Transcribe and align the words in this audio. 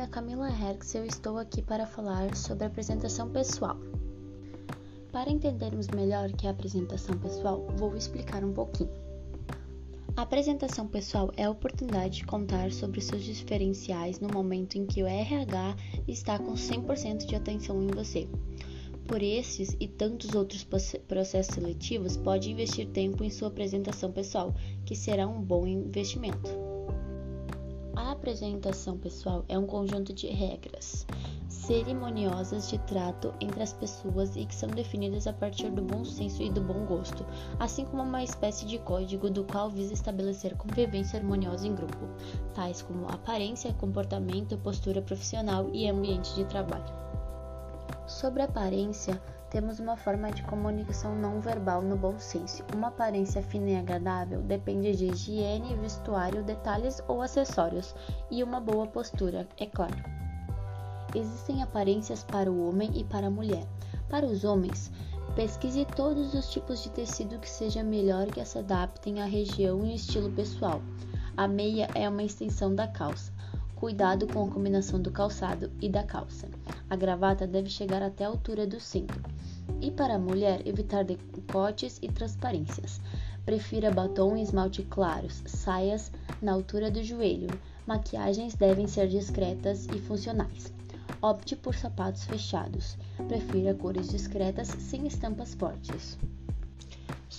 nome 0.00 0.08
é 0.08 0.14
Camila 0.14 0.48
Herx 0.48 0.94
e 0.94 0.98
eu 0.98 1.04
estou 1.04 1.36
aqui 1.36 1.60
para 1.60 1.86
falar 1.86 2.34
sobre 2.34 2.64
apresentação 2.64 3.28
pessoal. 3.28 3.76
Para 5.12 5.30
entendermos 5.30 5.88
melhor 5.88 6.30
o 6.30 6.36
que 6.36 6.46
é 6.46 6.50
apresentação 6.50 7.18
pessoal, 7.18 7.66
vou 7.76 7.94
explicar 7.94 8.42
um 8.42 8.52
pouquinho. 8.52 8.90
A 10.16 10.22
apresentação 10.22 10.86
pessoal 10.86 11.30
é 11.36 11.44
a 11.44 11.50
oportunidade 11.50 12.18
de 12.18 12.24
contar 12.24 12.72
sobre 12.72 13.00
seus 13.02 13.22
diferenciais 13.22 14.20
no 14.20 14.28
momento 14.28 14.76
em 14.76 14.86
que 14.86 15.02
o 15.02 15.06
RH 15.06 15.76
está 16.08 16.38
com 16.38 16.54
100% 16.54 17.26
de 17.26 17.36
atenção 17.36 17.82
em 17.82 17.88
você. 17.88 18.26
Por 19.06 19.22
esses 19.22 19.76
e 19.78 19.86
tantos 19.86 20.34
outros 20.34 20.66
processos 21.08 21.54
seletivos, 21.54 22.16
pode 22.16 22.50
investir 22.50 22.88
tempo 22.88 23.22
em 23.22 23.28
sua 23.28 23.48
apresentação 23.48 24.10
pessoal, 24.10 24.54
que 24.86 24.94
será 24.94 25.26
um 25.26 25.42
bom 25.42 25.66
investimento. 25.66 26.69
Apresentação 28.20 28.98
pessoal 28.98 29.46
é 29.48 29.58
um 29.58 29.66
conjunto 29.66 30.12
de 30.12 30.26
regras 30.26 31.06
cerimoniosas 31.48 32.68
de 32.68 32.78
trato 32.80 33.32
entre 33.40 33.62
as 33.62 33.72
pessoas 33.72 34.36
e 34.36 34.44
que 34.44 34.54
são 34.54 34.68
definidas 34.68 35.26
a 35.26 35.32
partir 35.32 35.70
do 35.70 35.80
bom 35.80 36.04
senso 36.04 36.42
e 36.42 36.50
do 36.50 36.60
bom 36.60 36.84
gosto, 36.84 37.24
assim 37.58 37.86
como 37.86 38.02
uma 38.02 38.22
espécie 38.22 38.66
de 38.66 38.78
código 38.80 39.30
do 39.30 39.42
qual 39.44 39.70
visa 39.70 39.94
estabelecer 39.94 40.54
convivência 40.58 41.18
harmoniosa 41.18 41.66
em 41.66 41.74
grupo, 41.74 42.10
tais 42.52 42.82
como 42.82 43.08
aparência, 43.08 43.72
comportamento, 43.72 44.58
postura 44.58 45.00
profissional 45.00 45.70
e 45.72 45.88
ambiente 45.88 46.34
de 46.34 46.44
trabalho. 46.44 46.92
Sobre 48.06 48.42
aparência, 48.42 49.18
temos 49.50 49.80
uma 49.80 49.96
forma 49.96 50.30
de 50.30 50.42
comunicação 50.44 51.14
não 51.16 51.40
verbal 51.40 51.82
no 51.82 51.96
bom 51.96 52.16
senso. 52.18 52.64
Uma 52.74 52.88
aparência 52.88 53.42
fina 53.42 53.70
e 53.70 53.76
agradável 53.76 54.40
depende 54.42 54.94
de 54.94 55.06
higiene, 55.06 55.74
vestuário, 55.76 56.44
detalhes 56.44 57.02
ou 57.08 57.20
acessórios 57.20 57.94
e 58.30 58.42
uma 58.44 58.60
boa 58.60 58.86
postura, 58.86 59.48
é 59.58 59.66
claro. 59.66 59.96
Existem 61.14 61.62
aparências 61.62 62.22
para 62.22 62.50
o 62.50 62.68
homem 62.68 62.90
e 62.94 63.02
para 63.02 63.26
a 63.26 63.30
mulher. 63.30 63.66
Para 64.08 64.24
os 64.24 64.44
homens, 64.44 64.92
pesquise 65.34 65.84
todos 65.96 66.32
os 66.32 66.48
tipos 66.50 66.84
de 66.84 66.90
tecido 66.90 67.38
que 67.40 67.50
seja 67.50 67.82
melhor 67.82 68.26
que 68.28 68.44
se 68.44 68.58
adaptem 68.58 69.20
à 69.20 69.24
região 69.24 69.84
e 69.84 69.96
estilo 69.96 70.30
pessoal. 70.30 70.80
A 71.36 71.48
meia 71.48 71.88
é 71.94 72.08
uma 72.08 72.22
extensão 72.22 72.72
da 72.72 72.86
calça. 72.86 73.32
Cuidado 73.80 74.26
com 74.26 74.44
a 74.44 74.50
combinação 74.50 75.00
do 75.00 75.10
calçado 75.10 75.70
e 75.80 75.88
da 75.88 76.02
calça. 76.02 76.46
A 76.90 76.94
gravata 76.94 77.46
deve 77.46 77.70
chegar 77.70 78.02
até 78.02 78.26
a 78.26 78.28
altura 78.28 78.66
do 78.66 78.78
cinto. 78.78 79.18
E 79.80 79.90
para 79.90 80.16
a 80.16 80.18
mulher, 80.18 80.60
evitar 80.66 81.02
decotes 81.02 81.98
e 82.02 82.08
transparências. 82.08 83.00
Prefira 83.42 83.90
batom 83.90 84.36
e 84.36 84.42
esmalte 84.42 84.82
claros, 84.82 85.42
saias 85.46 86.12
na 86.42 86.52
altura 86.52 86.90
do 86.90 87.02
joelho. 87.02 87.48
Maquiagens 87.86 88.54
devem 88.54 88.86
ser 88.86 89.08
discretas 89.08 89.86
e 89.86 89.98
funcionais. 89.98 90.74
Opte 91.22 91.56
por 91.56 91.74
sapatos 91.74 92.24
fechados. 92.24 92.98
Prefira 93.28 93.72
cores 93.72 94.10
discretas 94.10 94.68
sem 94.68 95.06
estampas 95.06 95.54
fortes. 95.54 96.18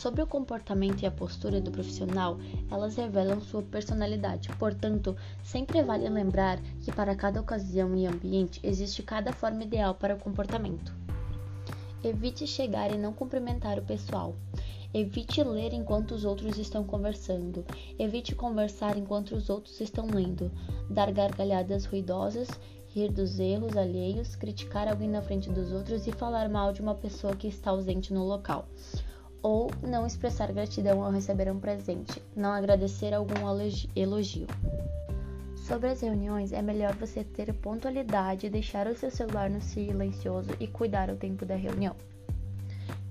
Sobre 0.00 0.22
o 0.22 0.26
comportamento 0.26 1.02
e 1.02 1.06
a 1.06 1.10
postura 1.10 1.60
do 1.60 1.70
profissional, 1.70 2.38
elas 2.70 2.96
revelam 2.96 3.38
sua 3.38 3.60
personalidade. 3.60 4.48
Portanto, 4.58 5.14
sempre 5.44 5.82
vale 5.82 6.08
lembrar 6.08 6.58
que 6.80 6.90
para 6.90 7.14
cada 7.14 7.38
ocasião 7.38 7.94
e 7.94 8.06
ambiente 8.06 8.58
existe 8.62 9.02
cada 9.02 9.30
forma 9.30 9.62
ideal 9.62 9.94
para 9.94 10.14
o 10.14 10.18
comportamento. 10.18 10.90
Evite 12.02 12.46
chegar 12.46 12.90
e 12.90 12.96
não 12.96 13.12
cumprimentar 13.12 13.78
o 13.78 13.84
pessoal. 13.84 14.34
Evite 14.94 15.44
ler 15.44 15.74
enquanto 15.74 16.12
os 16.12 16.24
outros 16.24 16.56
estão 16.56 16.82
conversando. 16.82 17.62
Evite 17.98 18.34
conversar 18.34 18.96
enquanto 18.96 19.32
os 19.32 19.50
outros 19.50 19.82
estão 19.82 20.06
lendo. 20.06 20.50
Dar 20.88 21.12
gargalhadas 21.12 21.84
ruidosas, 21.84 22.48
rir 22.88 23.12
dos 23.12 23.38
erros 23.38 23.76
alheios, 23.76 24.34
criticar 24.34 24.88
alguém 24.88 25.10
na 25.10 25.20
frente 25.20 25.50
dos 25.50 25.70
outros 25.72 26.06
e 26.06 26.12
falar 26.12 26.48
mal 26.48 26.72
de 26.72 26.80
uma 26.80 26.94
pessoa 26.94 27.36
que 27.36 27.48
está 27.48 27.68
ausente 27.70 28.14
no 28.14 28.24
local 28.24 28.66
ou 29.42 29.70
não 29.82 30.06
expressar 30.06 30.52
gratidão 30.52 31.02
ao 31.02 31.10
receber 31.10 31.50
um 31.50 31.58
presente, 31.58 32.22
não 32.36 32.52
agradecer 32.52 33.14
algum 33.14 33.34
elogio. 33.96 34.46
Sobre 35.56 35.88
as 35.88 36.00
reuniões, 36.00 36.52
é 36.52 36.60
melhor 36.60 36.94
você 36.94 37.22
ter 37.22 37.52
pontualidade, 37.54 38.50
deixar 38.50 38.86
o 38.86 38.96
seu 38.96 39.10
celular 39.10 39.48
no 39.48 39.60
silencioso 39.60 40.50
e 40.58 40.66
cuidar 40.66 41.10
o 41.10 41.16
tempo 41.16 41.46
da 41.46 41.54
reunião. 41.54 41.94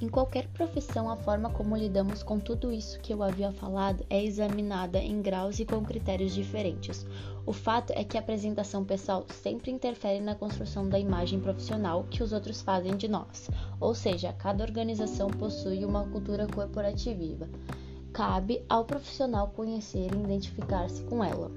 Em 0.00 0.08
qualquer 0.08 0.48
profissão, 0.48 1.10
a 1.10 1.16
forma 1.16 1.50
como 1.50 1.76
lidamos 1.76 2.22
com 2.22 2.40
tudo 2.40 2.72
isso 2.72 2.98
que 3.00 3.12
eu 3.12 3.22
havia 3.22 3.52
falado 3.52 4.02
é 4.08 4.24
examinada 4.24 4.98
em 4.98 5.20
graus 5.20 5.58
e 5.60 5.66
com 5.66 5.84
critérios 5.84 6.32
diferentes. 6.32 7.06
O 7.44 7.52
fato 7.52 7.92
é 7.94 8.02
que 8.02 8.16
a 8.16 8.20
apresentação 8.20 8.82
pessoal 8.82 9.26
sempre 9.28 9.70
interfere 9.70 10.18
na 10.18 10.34
construção 10.34 10.88
da 10.88 10.98
imagem 10.98 11.38
profissional 11.38 12.04
que 12.04 12.22
os 12.22 12.32
outros 12.32 12.62
fazem 12.62 12.96
de 12.96 13.08
nós, 13.08 13.50
ou 13.78 13.94
seja, 13.94 14.32
cada 14.32 14.64
organização 14.64 15.28
possui 15.28 15.84
uma 15.84 16.06
cultura 16.06 16.46
corporativa. 16.46 17.46
Cabe 18.10 18.64
ao 18.70 18.86
profissional 18.86 19.48
conhecer 19.48 20.14
e 20.14 20.22
identificar-se 20.22 21.02
com 21.04 21.22
ela. 21.22 21.50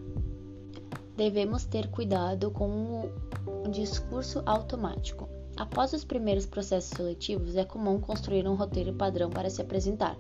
Devemos 1.16 1.64
ter 1.64 1.90
cuidado 1.90 2.52
com 2.52 3.10
o 3.66 3.70
discurso 3.70 4.44
automático. 4.46 5.30
Após 5.56 5.94
os 5.94 6.04
primeiros 6.04 6.46
processos 6.46 6.90
seletivos, 6.96 7.56
é 7.56 7.64
comum 7.64 8.00
construir 8.00 8.48
um 8.48 8.56
roteiro 8.56 8.94
padrão 8.94 9.30
para 9.30 9.50
se 9.50 9.62
apresentar, 9.62 10.18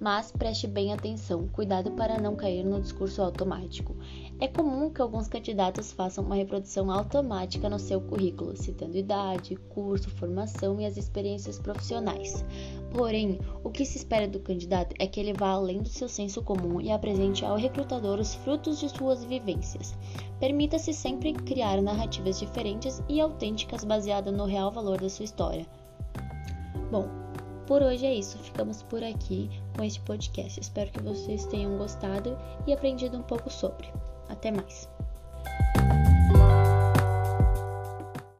mas 0.00 0.30
preste 0.30 0.66
bem 0.66 0.92
atenção, 0.92 1.48
cuidado 1.48 1.90
para 1.92 2.20
não 2.20 2.36
cair 2.36 2.64
no 2.64 2.80
discurso 2.80 3.22
automático. 3.22 3.96
É 4.38 4.46
comum 4.46 4.90
que 4.90 5.00
alguns 5.00 5.28
candidatos 5.28 5.92
façam 5.92 6.24
uma 6.24 6.34
reprodução 6.34 6.90
automática 6.90 7.70
no 7.70 7.78
seu 7.78 8.00
currículo, 8.00 8.56
citando 8.56 8.98
idade, 8.98 9.56
curso, 9.70 10.10
formação 10.10 10.78
e 10.78 10.84
as 10.84 10.96
experiências 10.96 11.58
profissionais. 11.58 12.44
Porém, 12.92 13.38
o 13.64 13.70
que 13.70 13.84
se 13.84 13.96
espera 13.96 14.28
do 14.28 14.40
candidato 14.40 14.94
é 14.98 15.06
que 15.06 15.18
ele 15.18 15.32
vá 15.32 15.50
além 15.50 15.82
do 15.82 15.88
seu 15.88 16.08
senso 16.08 16.42
comum 16.42 16.80
e 16.80 16.92
apresente 16.92 17.44
ao 17.44 17.56
recrutador 17.56 18.20
os 18.20 18.34
frutos 18.34 18.78
de 18.78 18.90
suas 18.90 19.24
vivências. 19.24 19.94
Permita-se 20.38 20.92
sempre 20.92 21.32
criar 21.32 21.80
narrativas 21.80 22.38
diferentes 22.38 23.02
e 23.08 23.20
autênticas 23.20 23.84
baseadas 23.84 24.34
no 24.34 24.44
real 24.44 24.70
valor 24.70 25.00
da 25.00 25.08
sua 25.08 25.24
história. 25.24 25.66
Bom, 26.90 27.25
por 27.66 27.82
hoje 27.82 28.06
é 28.06 28.14
isso, 28.14 28.38
ficamos 28.38 28.82
por 28.84 29.02
aqui 29.02 29.50
com 29.76 29.82
este 29.82 30.00
podcast. 30.00 30.60
Espero 30.60 30.90
que 30.90 31.02
vocês 31.02 31.44
tenham 31.46 31.76
gostado 31.76 32.38
e 32.66 32.72
aprendido 32.72 33.18
um 33.18 33.22
pouco 33.22 33.50
sobre. 33.50 33.92
Até 34.28 34.50
mais! 34.50 34.95